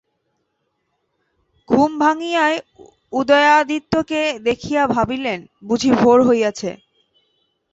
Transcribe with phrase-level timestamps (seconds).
[1.69, 2.55] ঘুম ভাঙিয়াই
[3.13, 5.39] উদয়াদিত্যকে দেখিয়া ভাবিলেন,
[5.67, 6.69] বুঝি ভাের হইয়াছে।